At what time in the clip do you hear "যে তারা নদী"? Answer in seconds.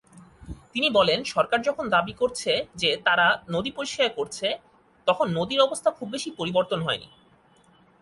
2.75-3.71